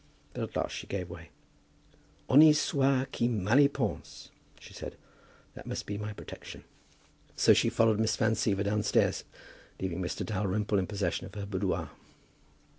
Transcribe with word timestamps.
But 0.33 0.41
at 0.41 0.55
last 0.55 0.71
she 0.71 0.87
gave 0.87 1.11
way. 1.11 1.29
"Honi 2.27 2.53
soit 2.53 3.11
qui 3.11 3.27
mal 3.27 3.57
y 3.59 3.67
pense," 3.67 4.31
she 4.59 4.73
said; 4.73 4.97
"that 5.53 5.67
must 5.67 5.85
be 5.85 5.95
my 5.99 6.11
protection." 6.11 6.63
So 7.35 7.53
she 7.53 7.69
followed 7.69 7.99
Miss 7.99 8.15
Van 8.15 8.31
Siever 8.33 8.63
downstairs, 8.63 9.23
leaving 9.79 10.01
Mr. 10.01 10.25
Dalrymple 10.25 10.79
in 10.79 10.87
possession 10.87 11.27
of 11.27 11.35
her 11.35 11.45
boudoir. 11.45 11.91